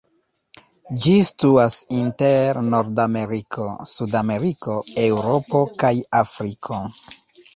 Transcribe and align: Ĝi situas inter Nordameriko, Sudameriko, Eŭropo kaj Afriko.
Ĝi 1.01 1.11
situas 1.25 1.75
inter 1.97 2.59
Nordameriko, 2.69 3.67
Sudameriko, 3.91 4.77
Eŭropo 5.05 5.61
kaj 5.83 5.93
Afriko. 6.21 6.81